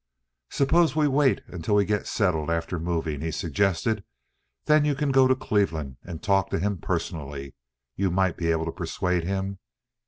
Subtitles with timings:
[0.49, 4.03] "Suppose we wait until we get settled after moving," he suggested.
[4.65, 7.53] "Then you can go to Cleveland and talk to him personally.
[7.95, 9.59] You might be able to persuade him."